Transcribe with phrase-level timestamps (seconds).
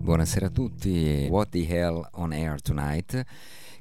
[0.00, 3.22] Buonasera a tutti, What the Hell on Air Tonight?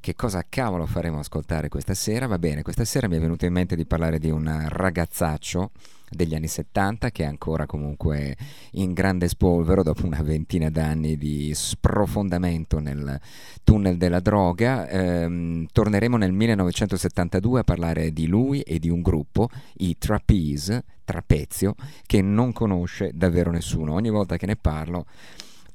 [0.01, 2.25] Che cosa cavolo faremo ascoltare questa sera?
[2.25, 5.71] Va bene, questa sera mi è venuto in mente di parlare di un ragazzaccio
[6.09, 8.35] degli anni 70 che è ancora comunque
[8.71, 13.19] in grande spolvero dopo una ventina d'anni di sprofondamento nel
[13.65, 14.87] tunnel della droga.
[14.87, 21.75] Ehm, torneremo nel 1972 a parlare di lui e di un gruppo, i Trapeze, Trapezio,
[22.05, 23.95] che non conosce davvero nessuno.
[23.95, 25.05] Ogni volta che ne parlo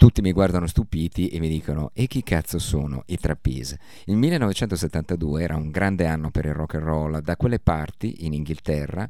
[0.04, 3.78] tutti mi guardano stupiti e mi dicono e chi cazzo sono i Trapeze?
[4.04, 8.34] Il 1972 era un grande anno per il rock and roll, da quelle parti in
[8.34, 9.08] Inghilterra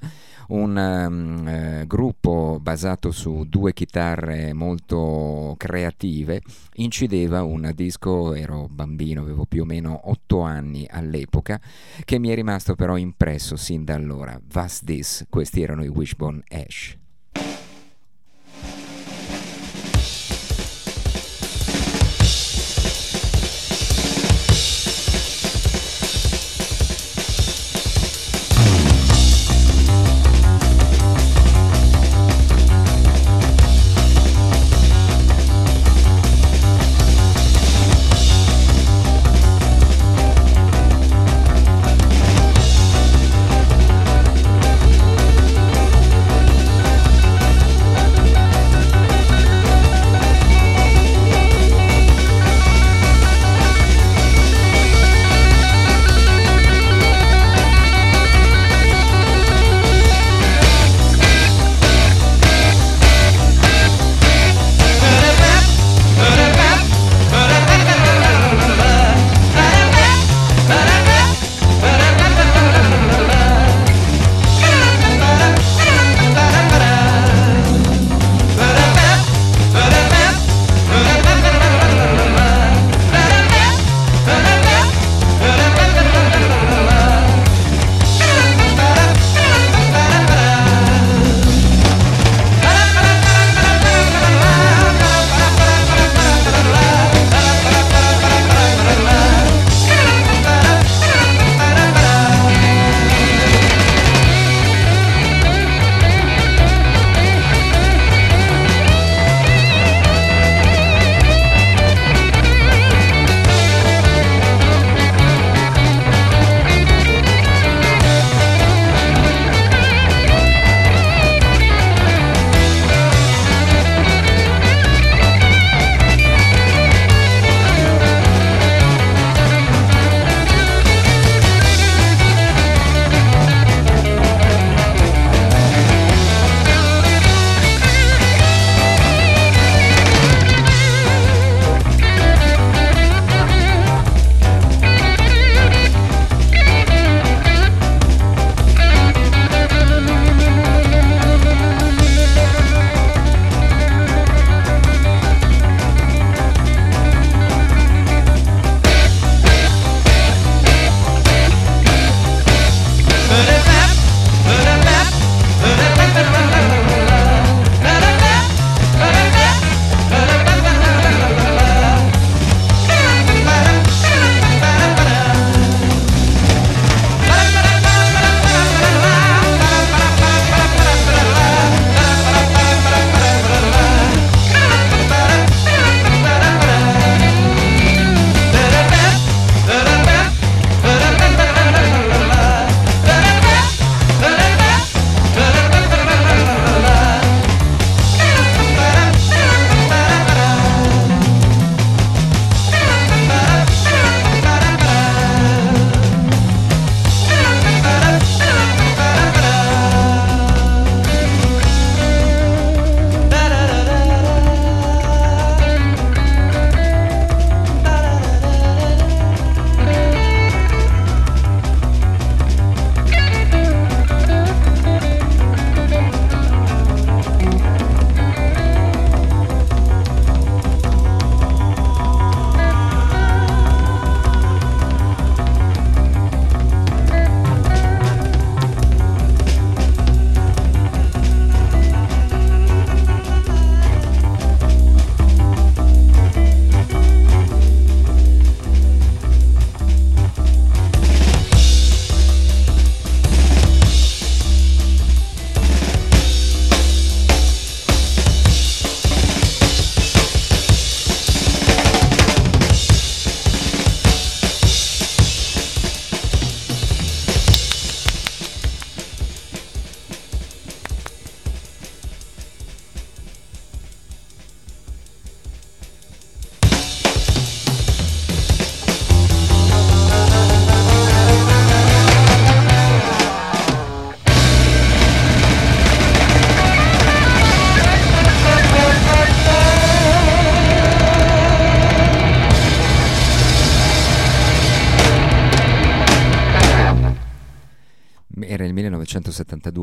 [0.50, 6.41] un um, eh, gruppo basato su due chitarre molto creative
[6.75, 11.61] incideva un disco, ero bambino, avevo più o meno otto anni all'epoca,
[12.05, 14.41] che mi è rimasto però impresso sin da allora.
[14.53, 15.26] Was This?
[15.28, 17.03] Questi erano i Wishbone Ash.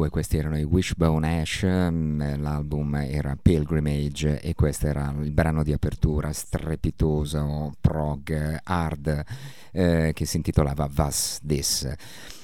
[0.02, 5.64] 1972, questi erano i Wishbone Ash, mm, l'album era Pilgrimage e questo era il brano
[5.64, 9.24] di apertura strepitoso, prog, hard,
[9.72, 11.94] eh, che si intitolava Was This.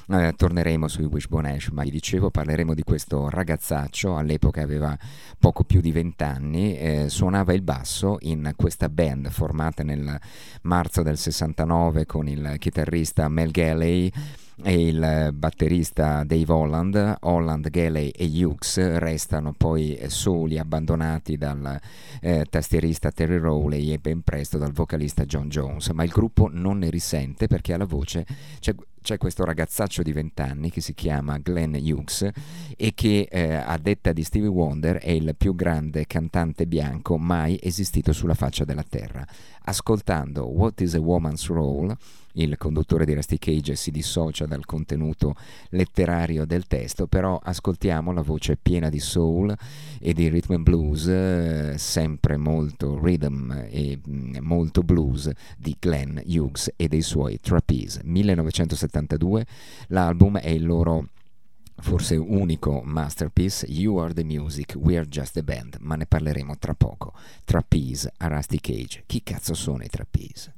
[0.10, 4.98] Eh, torneremo sui Wishbone Ash, ma vi dicevo, parleremo di questo ragazzaccio, all'epoca aveva
[5.38, 10.18] poco più di vent'anni, eh, suonava il basso in questa band formata nel
[10.62, 14.12] marzo del 69 con il chitarrista Mel Galley
[14.64, 21.80] e il batterista Dave Holland, Holland, Galley e Hughes restano poi soli, abbandonati dal
[22.22, 26.80] eh, tastierista Terry Rowley e ben presto dal vocalista John Jones, ma il gruppo non
[26.80, 28.26] ne risente perché alla voce
[28.60, 28.74] c'è
[29.08, 32.30] c'è questo ragazzaccio di 20 anni che si chiama Glenn Hughes
[32.76, 37.58] e che eh, a detta di Stevie Wonder è il più grande cantante bianco mai
[37.62, 39.26] esistito sulla faccia della terra.
[39.62, 41.96] Ascoltando What is a Woman's Role
[42.38, 45.36] il conduttore di Rusty Cage si dissocia dal contenuto
[45.70, 49.56] letterario del testo, però ascoltiamo la voce piena di soul
[50.00, 56.18] e di rhythm and blues, eh, sempre molto rhythm e mm, molto blues di Glenn
[56.26, 58.02] Hughes e dei suoi Trapeze.
[58.04, 59.46] 1972,
[59.88, 61.08] l'album è il loro
[61.80, 66.58] forse unico masterpiece, You Are the Music, We Are Just a Band, ma ne parleremo
[66.58, 67.14] tra poco.
[67.46, 69.04] Trapeze a Rusty Cage.
[69.06, 70.54] Chi cazzo sono i Trapeze?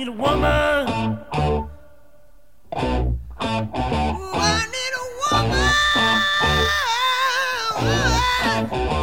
[0.00, 0.88] Need a woman.
[1.42, 1.68] Ooh,
[4.32, 5.04] I need a
[8.80, 8.99] woman.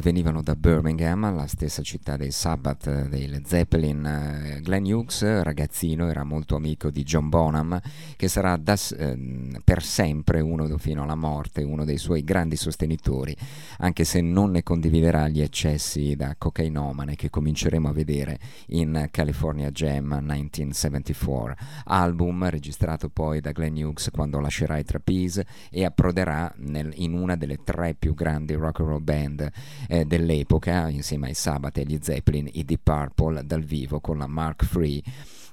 [0.00, 4.04] Venivano da Birmingham, la stessa città dei Sabbath, eh, dei Zeppelin.
[4.04, 7.80] Eh, Glenn Hughes, ragazzino, era molto amico di John Bonham,
[8.16, 9.31] che sarà da ehm,
[9.64, 13.36] per sempre uno fino alla morte, uno dei suoi grandi sostenitori,
[13.78, 19.70] anche se non ne condividerà gli eccessi da cocainomane che cominceremo a vedere in California
[19.70, 26.92] Jam 1974, album registrato poi da Glenn Hughes quando lascerà i Trapeze e approderà nel-
[26.96, 29.50] in una delle tre più grandi rock and roll band
[29.88, 34.26] eh, dell'epoca, insieme ai Sabbath e agli Zeppelin, i Deep Purple dal vivo con la
[34.26, 35.02] Mark III.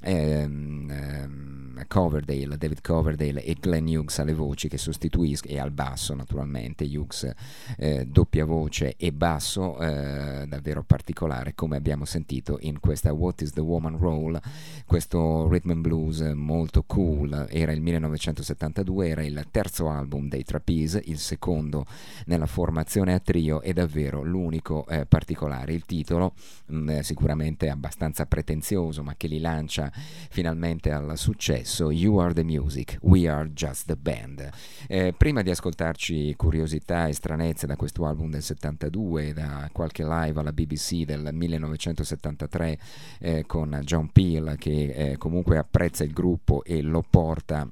[0.02, 6.14] Ehm, ehm, Coverdale, David Coverdale e Glenn Hughes alle voci che sostituiscono e al basso
[6.14, 7.32] naturalmente Hughes
[7.78, 13.52] eh, doppia voce e basso eh, davvero particolare come abbiamo sentito in questa What is
[13.52, 14.40] the Woman Roll
[14.86, 17.48] questo rhythm and blues molto cool.
[17.50, 21.86] Era il 1972 era il terzo album dei Trapeze il secondo
[22.26, 25.74] nella formazione a trio e davvero l'unico eh, particolare.
[25.74, 26.34] Il titolo
[26.68, 32.44] mh, eh, sicuramente abbastanza pretenzioso ma che li lancia finalmente al successo You Are the
[32.44, 34.50] Music, We Are Just the Band.
[34.88, 40.40] Eh, prima di ascoltarci curiosità e stranezze da questo album del 72 da qualche live
[40.40, 42.80] alla BBC del 1973
[43.20, 47.68] eh, con John Peel che eh, comunque apprezza il gruppo e lo porta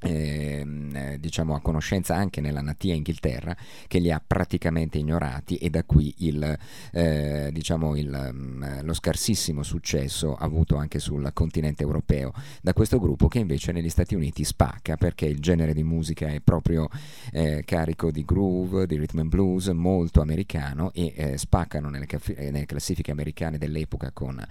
[0.00, 5.70] ehm, eh, diciamo a conoscenza anche nella natia Inghilterra che li ha praticamente ignorati e
[5.70, 6.58] da qui il,
[6.92, 12.32] eh, diciamo il, mm, lo scarsissimo successo avuto anche sul continente europeo.
[12.62, 16.40] Da questo gruppo che invece negli Stati Uniti spacca perché il genere di musica è
[16.40, 16.88] proprio
[17.32, 22.34] eh, carico di groove, di rhythm and blues molto americano e eh, spaccano nelle, caffi-
[22.34, 24.44] eh, nelle classifiche americane dell'epoca con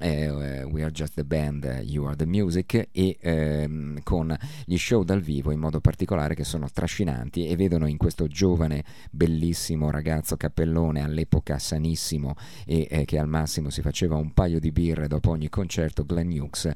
[0.00, 5.02] eh, We Are Just the Band, You Are the Music e ehm, con gli show
[5.04, 10.36] dal vivo in modo particolare che sono trascinanti e vedono in questo giovane bellissimo ragazzo
[10.36, 15.30] cappellone all'epoca sanissimo e eh, che al massimo si faceva un paio di birre dopo
[15.30, 16.70] ogni concerto Glenn Hughes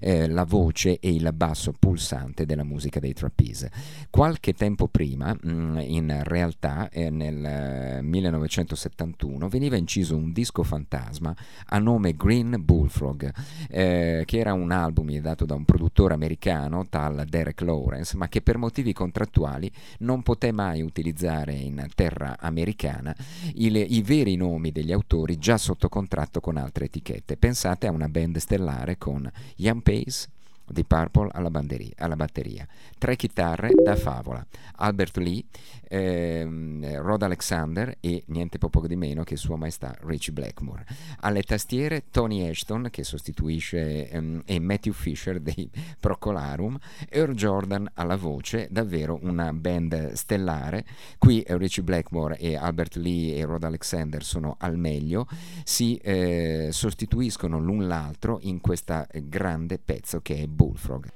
[0.00, 3.70] eh, la voce e il basso pulsante della musica dei Trapeze.
[4.08, 11.34] Qualche tempo prima mh, in realtà eh, nel eh, 1971 veniva inciso un disco fantasma
[11.66, 13.32] a nome Green Bullfrog
[13.68, 18.42] eh, che era un album dato da un produttore americano tal Derek Lawrence ma che
[18.42, 23.14] per motivi contrattuali non poté mai utilizzare in terra americana
[23.54, 27.36] il- i veri nomi degli autori già sotto contratto con altre etichette.
[27.36, 30.28] Pensate a una band stellare con Ian Pace
[30.72, 32.66] di Purple alla, banderia- alla batteria,
[32.98, 34.44] tre chitarre da favola,
[34.76, 35.44] Albert Lee,
[35.88, 40.86] ehm, Rod Alexander e niente poco di meno che Sua Maestà Richie Blackmore.
[41.20, 46.78] Alle tastiere Tony Ashton che sostituisce ehm, e Matthew Fisher dei Procolarum,
[47.08, 50.84] Earl Jordan alla voce, davvero una band stellare.
[51.18, 55.26] Qui eh, Richie Blackmore e Albert Lee e Rod Alexander sono al meglio,
[55.64, 61.06] si eh, sostituiscono l'un l'altro in questo grande pezzo che è Bullfrog.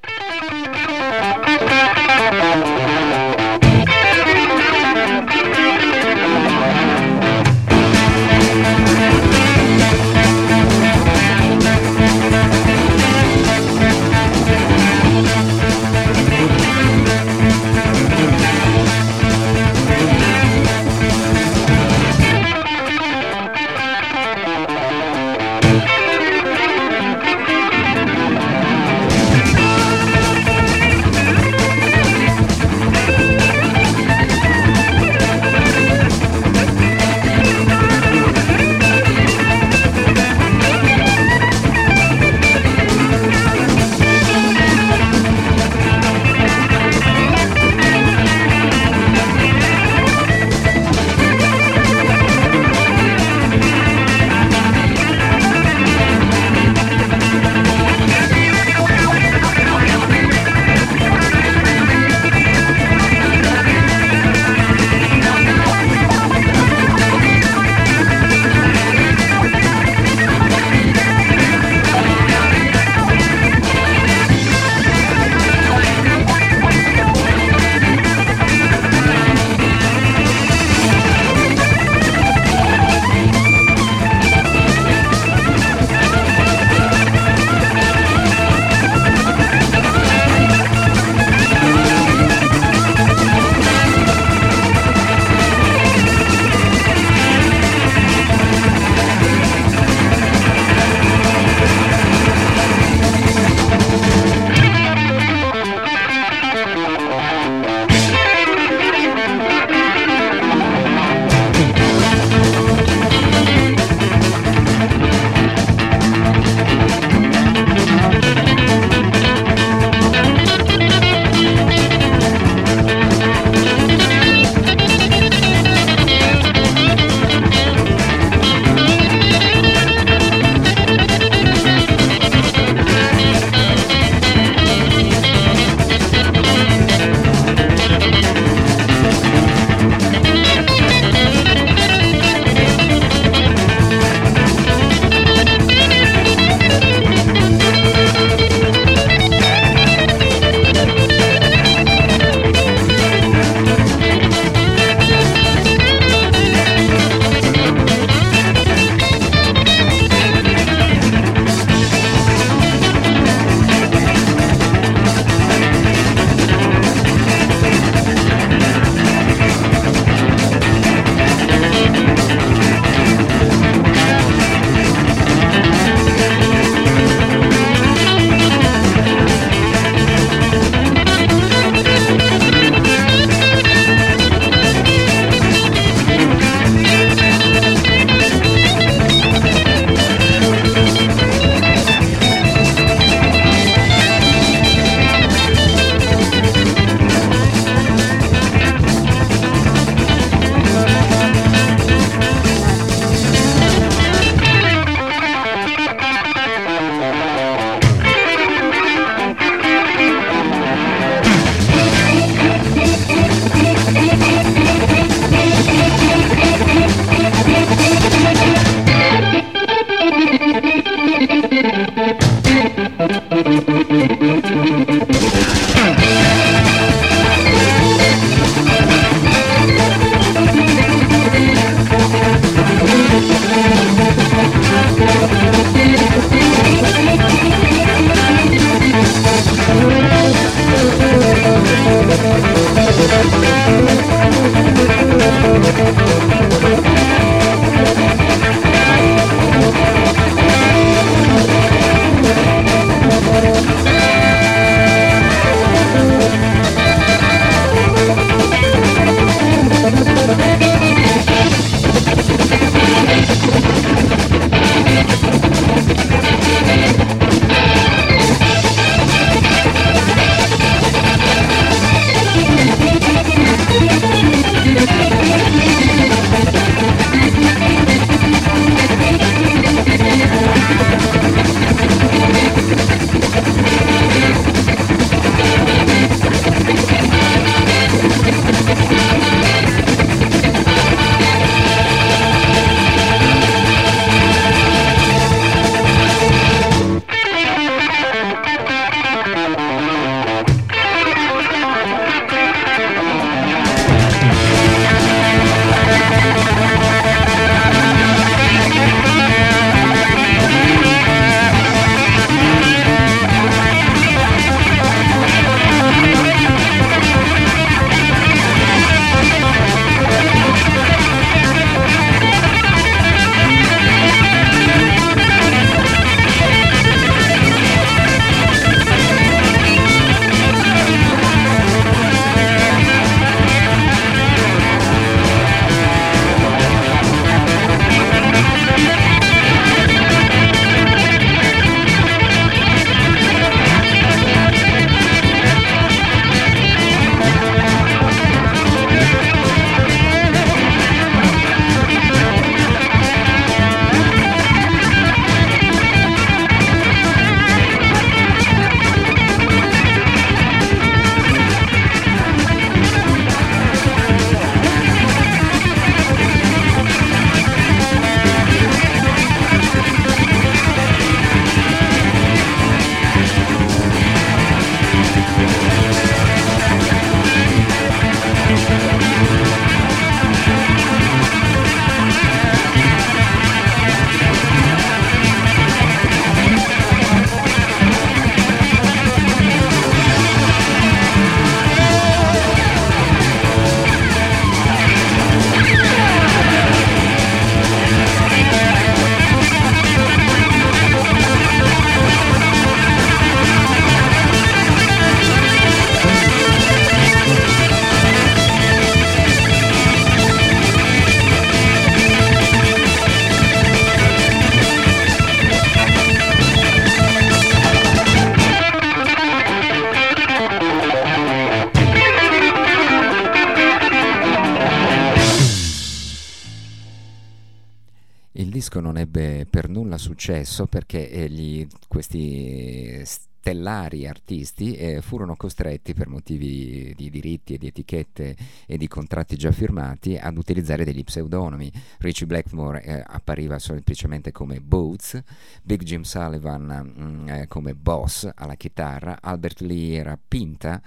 [430.35, 433.03] Successo perché eh, gli, questi
[433.45, 439.37] stellari artisti eh, furono costretti per motivi di diritti e di etichette e di contratti
[439.37, 441.71] già firmati ad utilizzare degli pseudonimi.
[441.99, 445.23] Richie Blackmore eh, appariva semplicemente come Boots,
[445.63, 450.81] Big Jim Sullivan mh, eh, come Boss alla chitarra, Albert Lee era Pinta,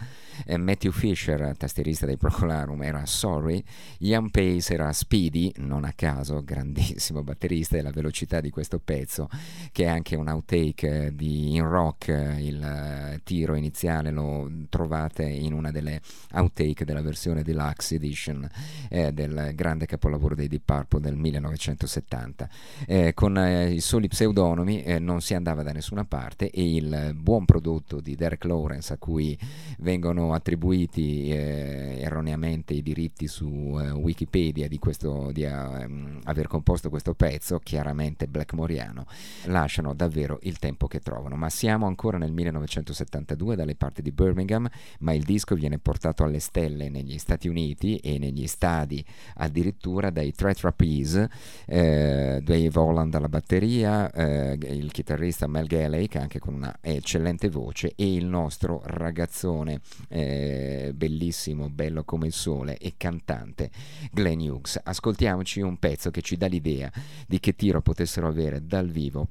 [0.43, 3.63] eh, Matthew Fisher, tastierista dei Procolarum, era Sorry,
[3.99, 9.29] Ian Pace era Speedy, non a caso, grandissimo batterista e la velocità di questo pezzo,
[9.71, 15.23] che è anche un outtake eh, di In Rock il eh, tiro iniziale lo trovate
[15.23, 16.01] in una delle
[16.33, 18.49] outtake della versione deluxe edition
[18.89, 22.49] eh, del grande capolavoro dei Deep Purple del 1970.
[22.85, 27.15] Eh, con eh, i soli pseudonimi eh, non si andava da nessuna parte e il
[27.15, 29.37] buon prodotto di Derek Lawrence a cui
[29.79, 37.13] vengono attribuiti eh, erroneamente i diritti su Wikipedia di, questo, di um, aver composto questo
[37.13, 39.05] pezzo, chiaramente blackmoriano,
[39.45, 41.35] lasciano davvero il tempo che trovano.
[41.35, 44.69] Ma siamo ancora nel 1972 dalle parti di Birmingham,
[44.99, 49.03] ma il disco viene portato alle stelle negli Stati Uniti e negli stadi
[49.35, 51.29] addirittura dai Tre Trapeze,
[51.65, 57.49] eh, Dave Holland alla batteria, eh, il chitarrista Mel Galley, che anche con una eccellente
[57.49, 63.71] voce, e il nostro ragazzone eh, bellissimo, bello come il sole e cantante
[64.11, 64.79] Glenn Hughes.
[64.83, 66.91] Ascoltiamoci un pezzo che ci dà l'idea
[67.27, 69.29] di che tiro potessero avere dal vivo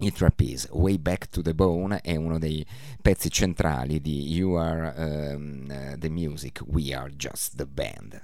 [0.00, 2.64] i Trapeze, Way Back to the Bone è uno dei
[3.02, 8.22] pezzi centrali di You Are um, the Music, We Are Just the Band.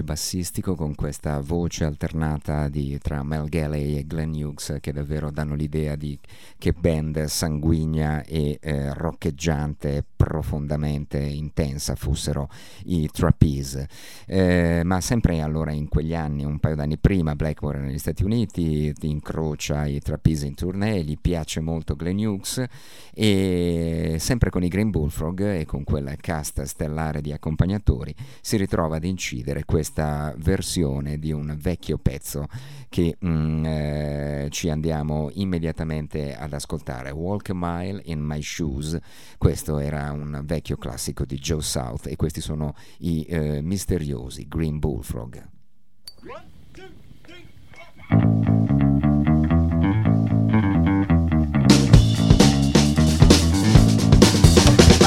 [0.00, 5.30] Vortice bassistico con questa voce alternata di- tra Mel Galley e Glenn Hughes che davvero
[5.30, 6.18] danno l'idea di
[6.58, 10.04] che band sanguigna e eh, roccheggiante
[10.40, 12.48] profondamente intensa fossero
[12.84, 13.88] i Trapeze.
[14.26, 18.92] Eh, ma sempre allora in quegli anni un paio d'anni prima Blackmore negli Stati Uniti
[19.02, 22.64] incrocia i Trapeze in tournée gli piace molto Glenn Hughes
[23.12, 28.96] e sempre con i Green Bullfrog e con quella cast stellare di accompagnatori si ritrova
[28.96, 32.46] ad incidere questa versione di un vecchio pezzo
[32.88, 37.10] che mm, eh, ci andiamo immediatamente ad ascoltare.
[37.10, 38.98] Walk a Mile in My Shoes.
[39.38, 44.78] Questo era un vecchio classico di Joe South e questi sono i eh, misteriosi Green
[44.78, 45.48] Bullfrog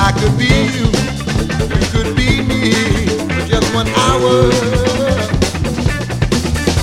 [0.06, 0.86] I could be you,
[1.70, 2.72] you could be me
[3.30, 4.52] for just one hour.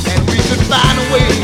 [0.08, 1.39] And we could find a way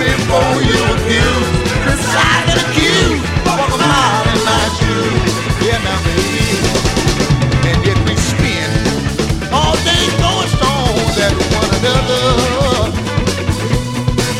[0.00, 1.48] Yeah, before you accuse,
[1.84, 3.20] criticize and accuse.
[3.44, 5.20] Walk a mile in my.
[5.60, 6.00] Yeah, now.
[7.68, 12.24] And we spend all day throwing stones at one another.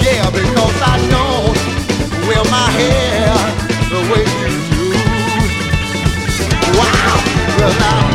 [0.00, 1.56] Yeah, because I don't
[2.26, 3.36] wear my hair
[3.92, 4.86] the way you do.
[6.80, 7.16] Wow,
[7.60, 8.12] well I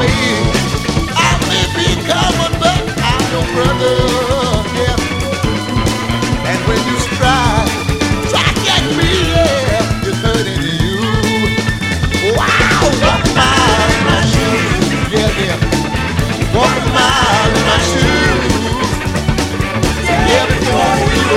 [1.13, 1.89] I may be
[2.59, 4.04] but I'm your brother.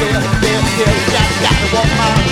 [0.00, 2.29] yeah, yeah, yeah, yeah, gotta walk my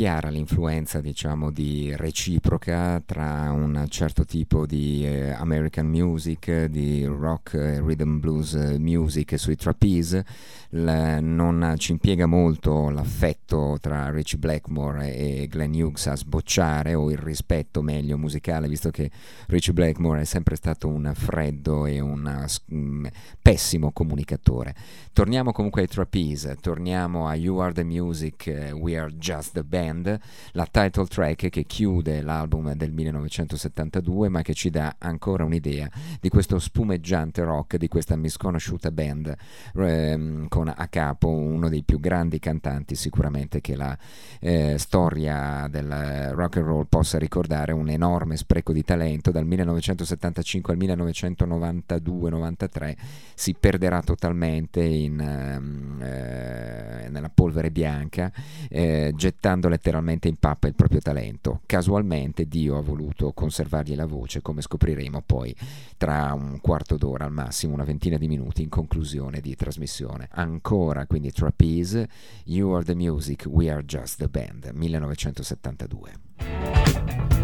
[0.00, 7.52] chiara l'influenza, diciamo, di reciproca tra un certo tipo di eh, American music, di rock,
[7.52, 10.24] eh, rhythm blues eh, music sui trapeze.
[10.70, 17.10] L- non ci impiega molto l'affetto tra Rich Blackmore e Glenn Hughes a sbocciare, o
[17.10, 19.10] il rispetto meglio musicale, visto che
[19.48, 23.06] Rich Blackmore è sempre stato un freddo e un mm,
[23.42, 24.74] pessimo comunicatore.
[25.12, 29.64] Torniamo comunque ai trapeze, torniamo a You Are the Music, uh, We Are Just the
[29.64, 30.16] Band,
[30.52, 35.90] la title track che chiude l'album del 1972 ma che ci dà ancora un'idea
[36.20, 39.34] di questo spumeggiante rock di questa misconosciuta band
[39.74, 43.96] ehm, con a capo uno dei più grandi cantanti sicuramente che la
[44.40, 49.30] eh, storia del rock and roll possa ricordare, un enorme spreco di talento.
[49.30, 52.96] Dal 1975 al 1992-93
[53.34, 58.32] si perderà totalmente in, ehm, eh, nella polvere bianca,
[58.68, 61.60] eh, gettando letteralmente in pappa il proprio talento.
[61.66, 65.54] Casualmente Dio ha voluto conservargli la voce, come scopriremo poi
[65.96, 70.28] tra un quarto d'ora al massimo, una ventina di minuti in conclusione di trasmissione.
[70.32, 72.08] Ancora quindi Trapeze,
[72.44, 77.39] You Are the Music, We Are Just the Band, 1972.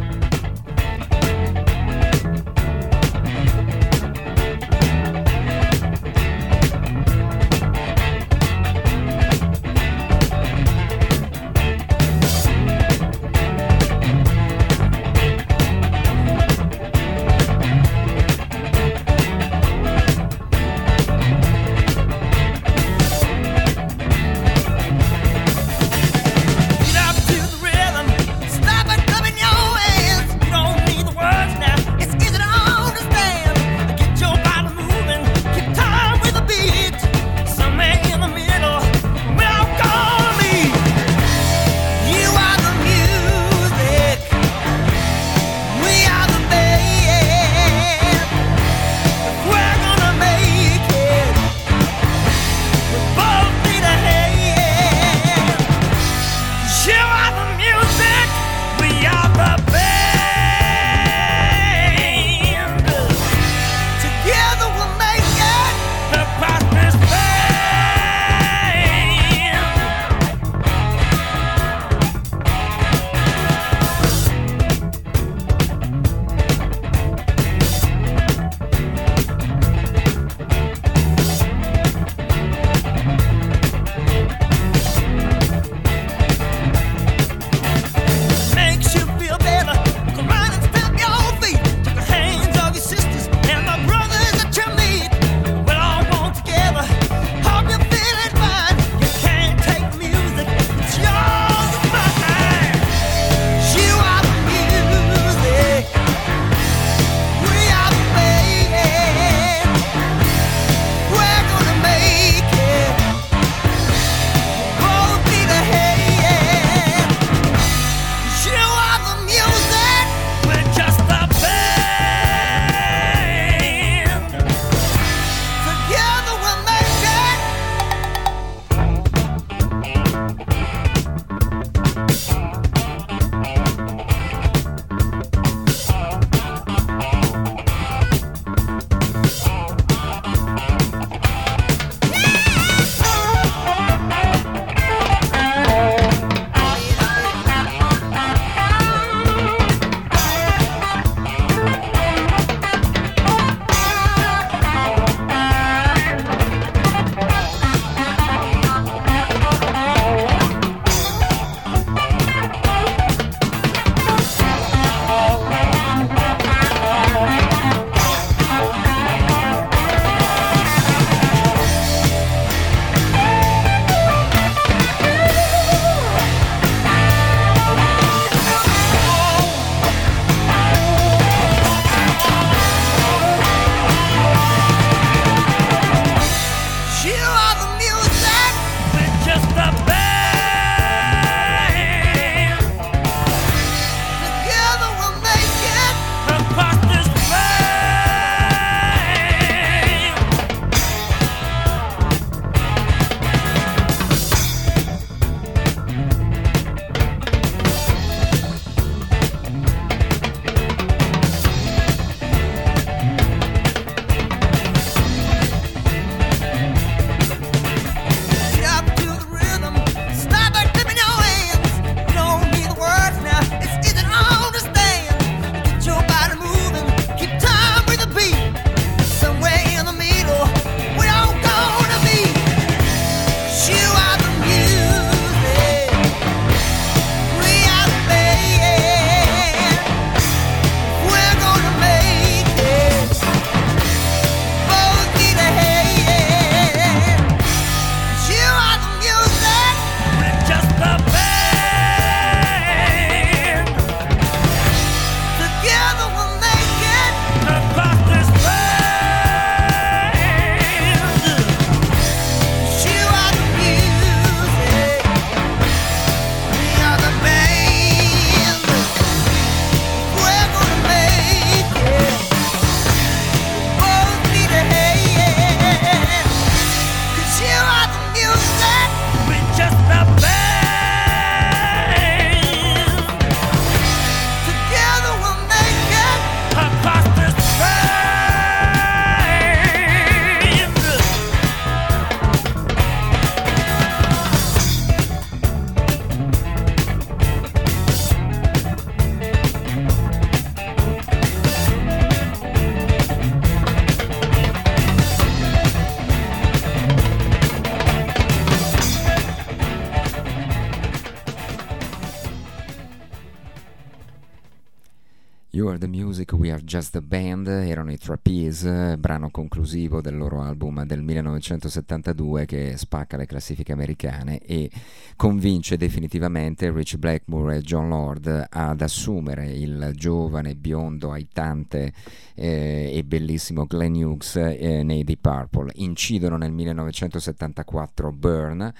[316.66, 323.16] Just the Band erano i Trapeze, brano conclusivo del loro album del 1972 che spacca
[323.16, 324.68] le classifiche americane e
[325.14, 331.92] convince definitivamente Rich Blackmore e John Lord ad assumere il giovane, biondo, aitante
[332.36, 335.72] eh, e bellissimo Glenn Hughes eh, nei Deep Purple.
[335.76, 338.72] Incidono nel 1974 Burn,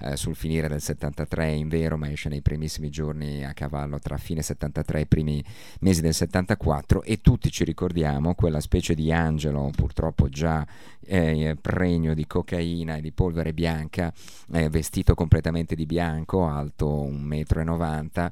[0.00, 4.18] eh, sul finire del 73 in vero, ma esce nei primissimi giorni a cavallo tra
[4.18, 5.42] fine 73 e primi
[5.80, 10.66] mesi del 74 e tutti ci ricordiamo quella specie di angelo purtroppo già
[11.06, 14.12] eh, pregno di cocaina e di polvere bianca,
[14.52, 18.30] eh, vestito completamente di bianco, alto 1,90 m,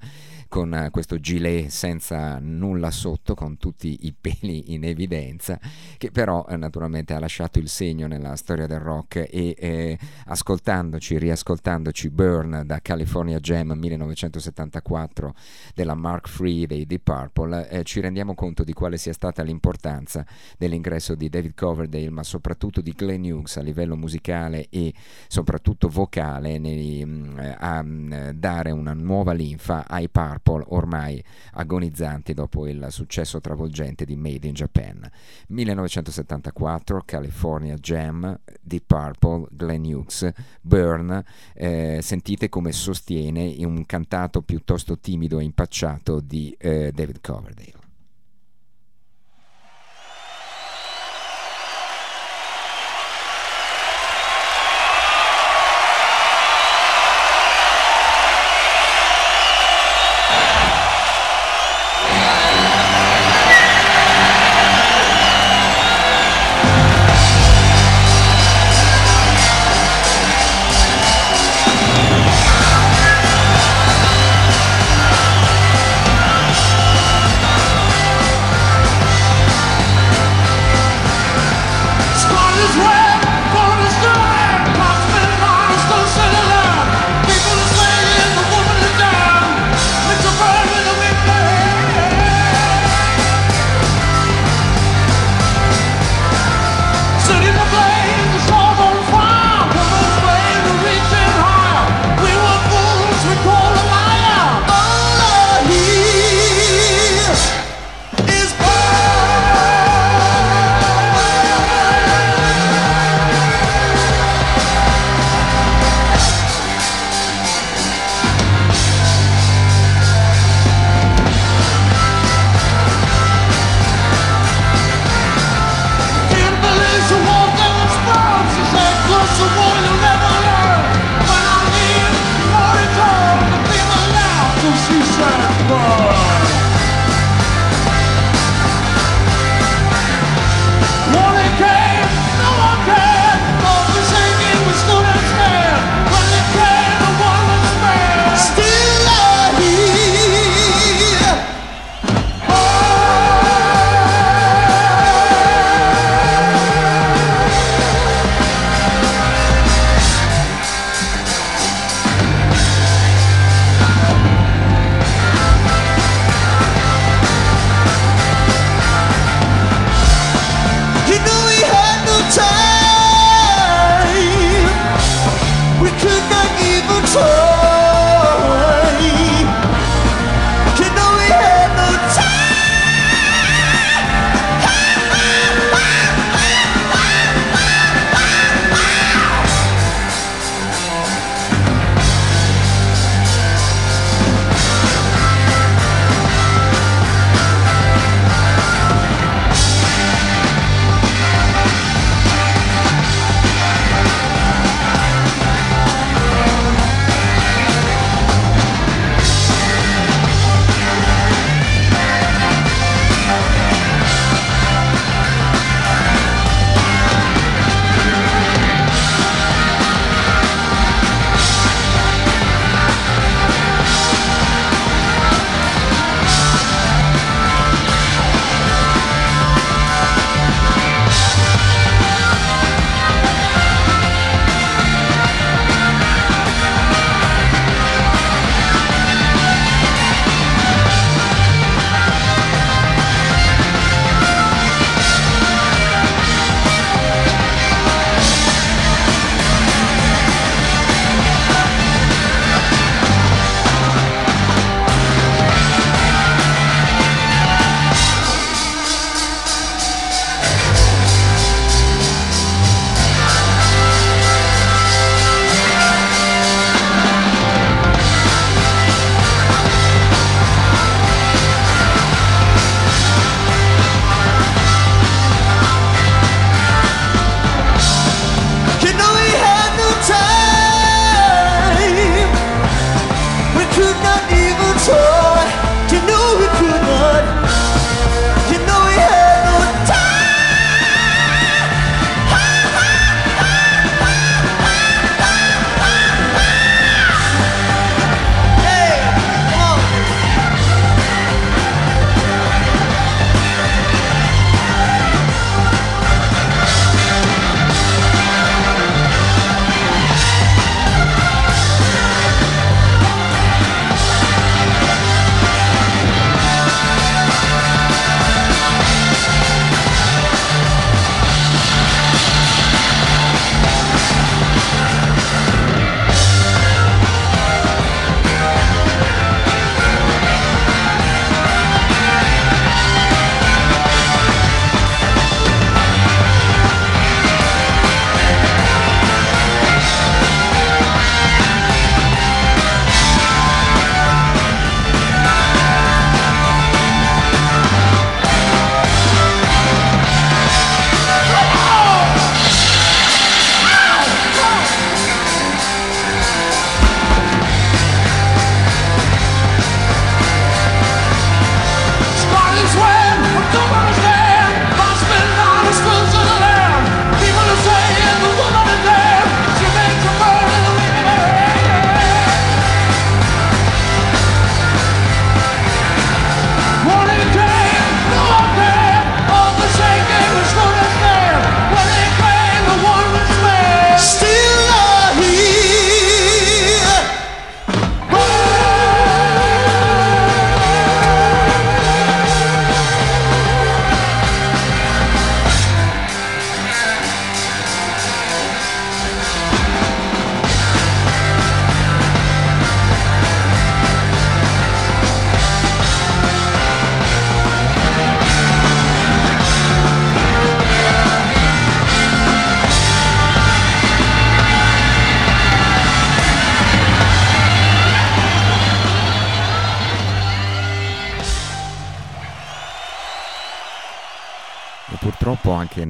[0.48, 5.58] con eh, questo gilet senza nulla sotto, con tutti i peli in evidenza,
[5.96, 11.18] che però eh, naturalmente ha lasciato il segno nella storia del rock e eh, ascoltandoci,
[11.18, 15.34] riascoltandoci Burn da California Jam 1974
[15.74, 20.24] della Mark Free dei Deep Purple, eh, ci rendiamo conto di quale sia stata l'importanza
[20.56, 24.94] dell'ingresso di David Coverdale, ma soprattutto di Glenn Hughes a livello musicale e
[25.28, 32.66] soprattutto vocale nei, mm, a mm, dare una nuova linfa ai Purple ormai agonizzanti dopo
[32.66, 35.10] il successo travolgente di Made in Japan.
[35.48, 41.22] 1974 California Jam, Deep Purple, Glenn Hughes, Burn,
[41.54, 47.81] eh, sentite come sostiene un cantato piuttosto timido e impacciato di eh, David Coverdale.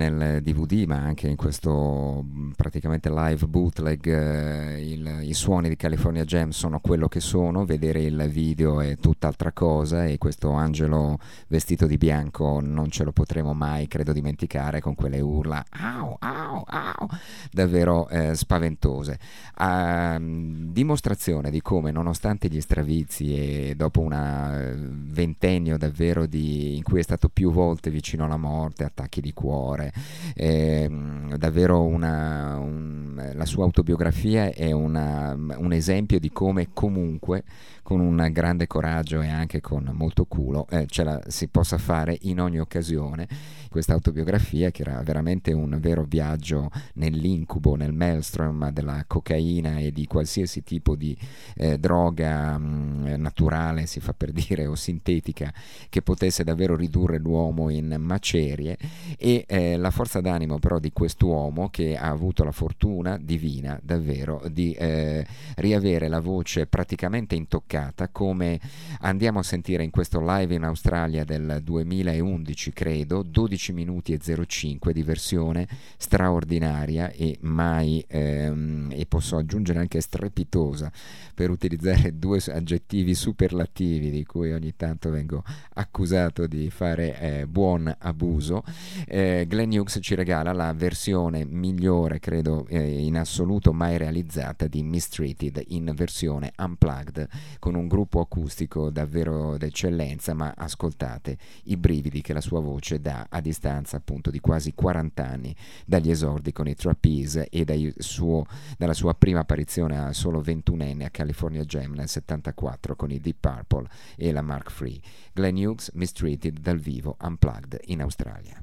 [0.08, 5.76] Nel DVD, ma anche in questo mh, praticamente live bootleg, eh, il- i suoni di
[5.76, 11.18] California Jam sono quello che sono, vedere il video è tutt'altra cosa e questo angelo
[11.48, 16.64] vestito di bianco non ce lo potremo mai, credo, dimenticare con quelle urla au, au,
[16.66, 17.06] au,
[17.50, 19.18] davvero eh, spaventose.
[19.56, 26.76] A mm, dimostrazione di come, nonostante gli stravizi e dopo una eh, ventennio davvero di,
[26.76, 29.91] in cui è stato più volte vicino alla morte, attacchi di cuore,
[30.34, 37.44] ehm, davvero una, un- la sua autobiografia è una- un esempio di come comunque
[37.82, 42.16] con un grande coraggio e anche con molto culo eh, ce la si possa fare
[42.22, 43.28] in ogni occasione.
[43.68, 50.06] Questa autobiografia che era veramente un vero viaggio nell'incubo, nel maelstrom della cocaina e di
[50.06, 51.16] qualsiasi tipo di
[51.56, 55.52] eh, droga mh, naturale, si fa per dire, o sintetica
[55.88, 58.76] che potesse davvero ridurre l'uomo in macerie.
[59.16, 64.42] E eh, la forza d'animo però di quest'uomo che ha avuto la fortuna divina davvero
[64.50, 65.26] di eh,
[65.56, 67.71] riavere la voce praticamente intoccata
[68.12, 68.60] come
[69.00, 74.92] andiamo a sentire in questo live in Australia del 2011 credo 12 minuti e 05
[74.92, 75.66] di versione
[75.96, 80.92] straordinaria e mai ehm, e posso aggiungere anche strepitosa
[81.32, 85.42] per utilizzare due aggettivi superlativi di cui ogni tanto vengo
[85.74, 88.64] accusato di fare eh, buon abuso.
[89.06, 94.82] Eh, Glenn Hughes ci regala la versione migliore credo eh, in assoluto mai realizzata di
[94.82, 97.28] Mistreated in versione unplugged
[97.62, 103.28] con un gruppo acustico davvero d'eccellenza ma ascoltate i brividi che la sua voce dà
[103.30, 105.54] a distanza appunto di quasi 40 anni
[105.86, 108.46] dagli esordi con i Trapeze e dai suo-
[108.76, 113.36] dalla sua prima apparizione a solo 21enne a California Jam nel 74 con i Deep
[113.38, 114.98] Purple e la Mark Free.
[115.32, 118.60] Glenn Hughes Mistreated dal vivo unplugged in Australia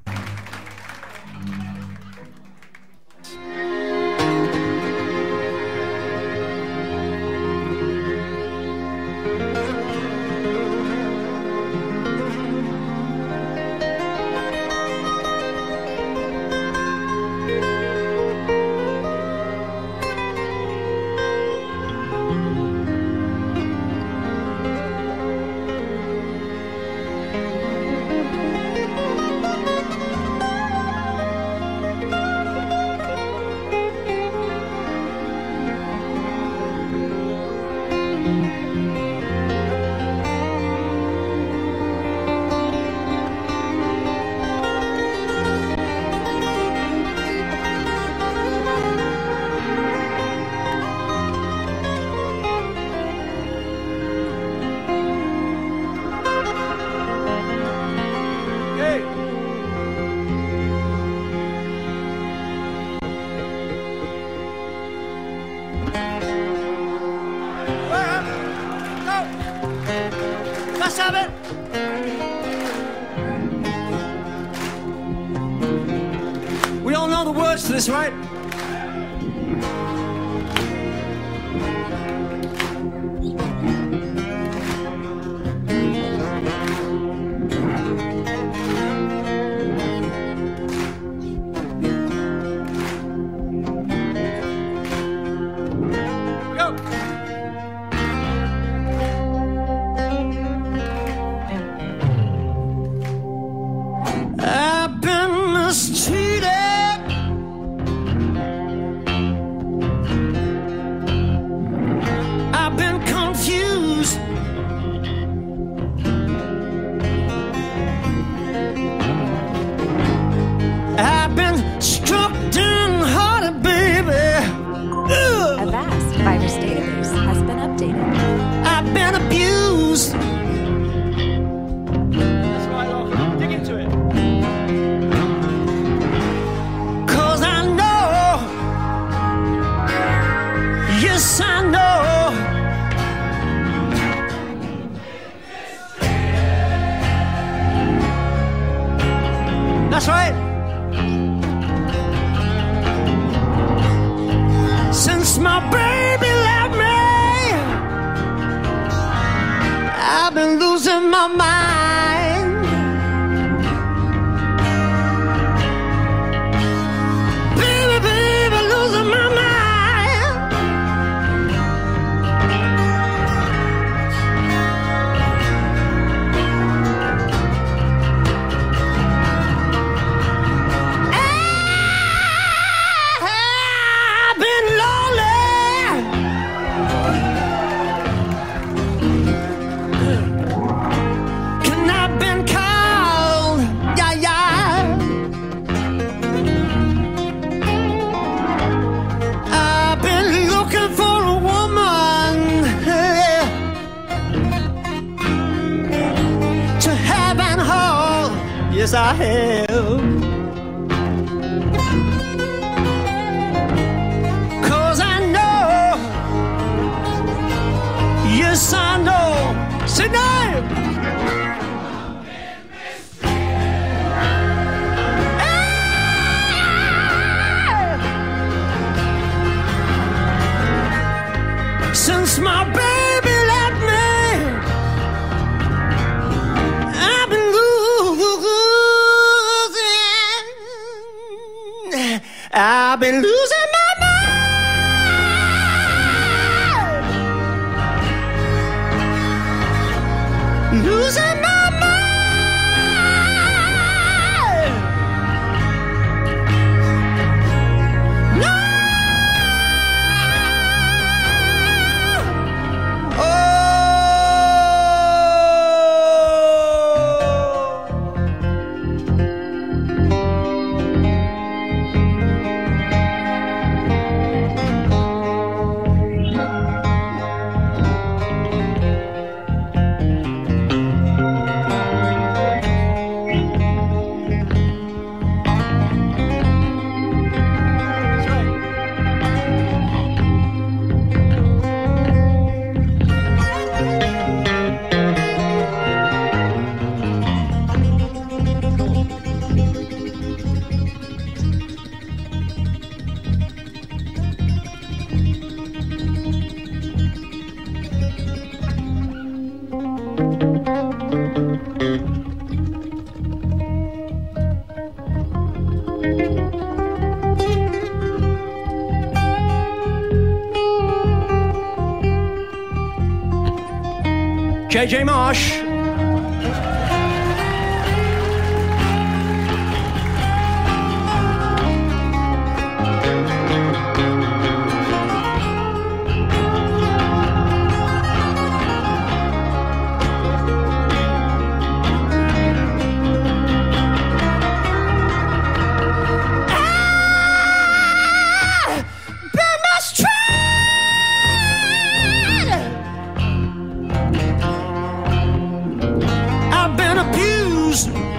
[357.70, 358.09] Use.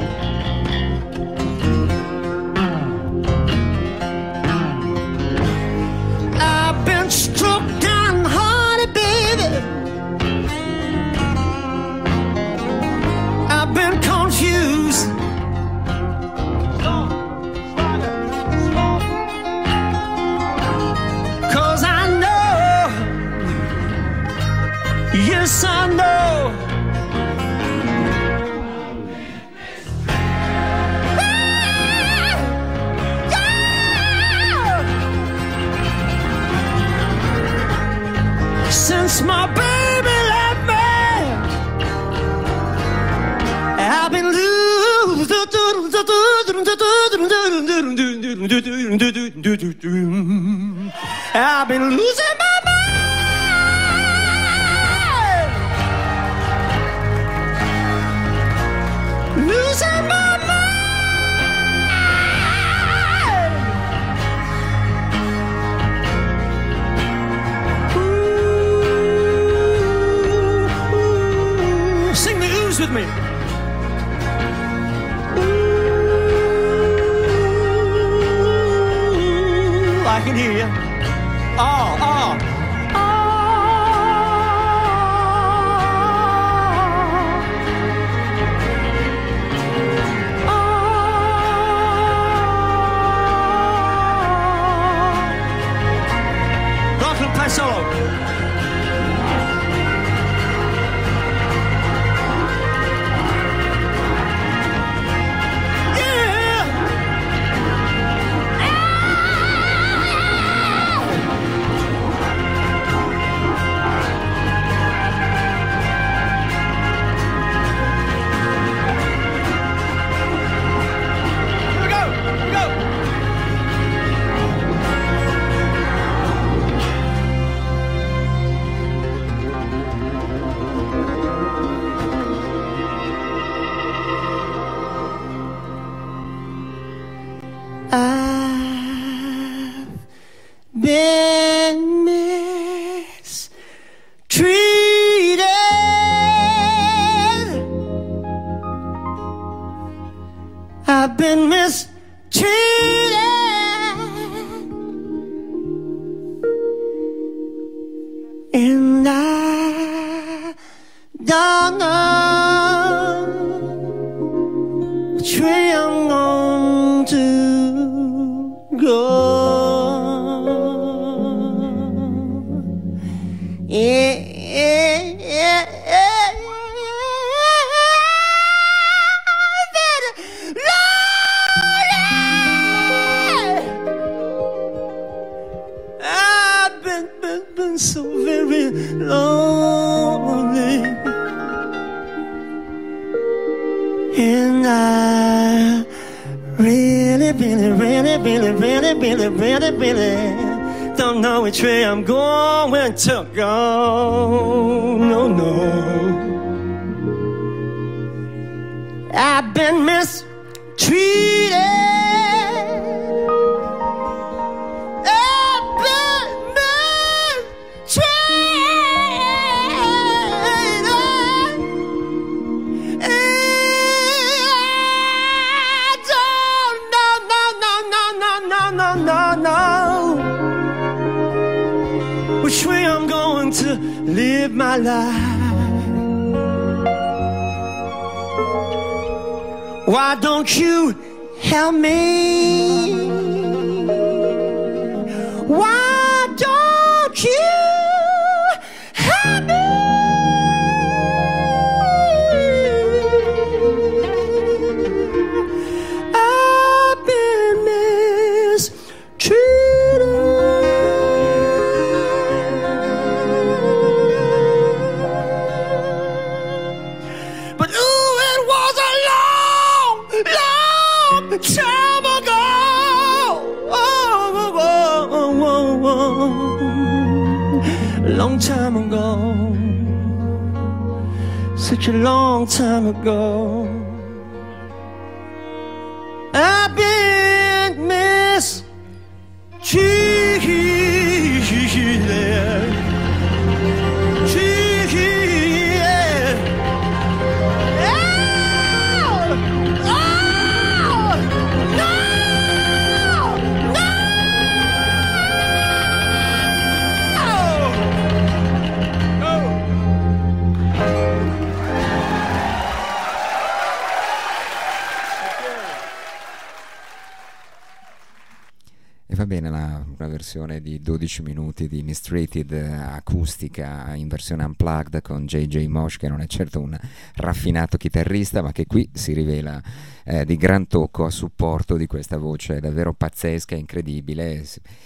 [321.12, 321.51] 20 minutos.
[321.62, 326.60] Minuti di Mistreated eh, acustica in versione unplugged con JJ Mosh che non è certo
[326.60, 326.78] un
[327.16, 329.62] raffinato chitarrista ma che qui si rivela
[330.04, 334.46] eh, di gran tocco a supporto di questa voce davvero pazzesca, incredibile,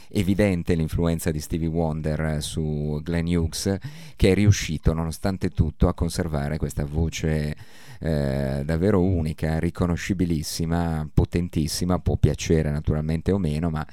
[0.10, 3.78] evidente l'influenza di Stevie Wonder eh, su Glenn Hughes
[4.16, 7.56] che è riuscito nonostante tutto a conservare questa voce
[8.00, 13.86] eh, davvero unica, riconoscibilissima, potentissima, può piacere naturalmente o meno, ma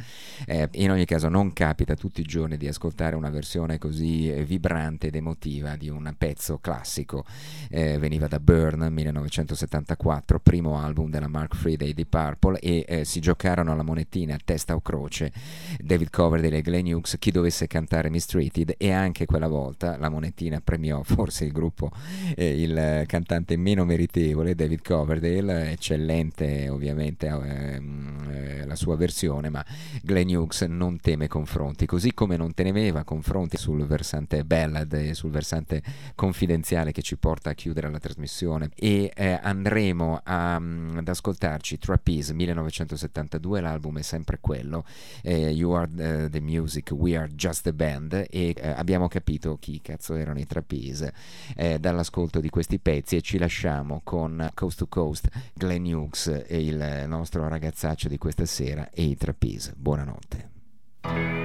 [0.46, 4.44] eh, in ogni caso non capita tutti i giorni di ascoltare una versione così eh,
[4.44, 7.24] vibrante ed emotiva di un pezzo classico.
[7.70, 13.20] Eh, veniva da Burn 1974, primo album della Mark Friday di Purple e eh, si
[13.20, 15.32] giocarono alla monetina testa o croce
[15.78, 20.60] David Coverdale e Glenn Hughes chi dovesse cantare Mistreated e anche quella volta la monetina
[20.60, 21.90] premiò forse il gruppo
[22.34, 29.48] eh, il eh, cantante meno meritevole David Coverdale eccellente ovviamente ehm, eh, la sua versione
[29.48, 29.64] ma
[30.02, 35.30] Glenn Hughes non teme confronti così come non temeva confronti sul versante ballad e sul
[35.30, 35.82] versante
[36.14, 38.70] confidenziale che ci porta a chiudere la trasmissione.
[38.74, 44.84] E eh, andremo a, mm, ad ascoltarci Trapeze 1972 l'album è sempre quello
[45.22, 49.57] eh, You Are the, the Music We Are Just the Band e eh, abbiamo capito
[49.59, 51.12] chi cazzo erano i Trapeze
[51.57, 56.64] eh, dall'ascolto di questi pezzi e ci lasciamo con Coast to Coast Glenn Hughes e
[56.64, 59.74] il nostro ragazzaccio di questa sera e i Trapeze.
[59.76, 61.41] Buonanotte